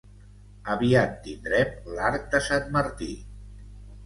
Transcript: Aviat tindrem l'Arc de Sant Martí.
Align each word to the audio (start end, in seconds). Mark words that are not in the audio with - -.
Aviat 0.75 1.13
tindrem 1.27 1.93
l'Arc 1.99 2.27
de 2.33 2.41
Sant 2.47 2.67
Martí. 2.79 3.13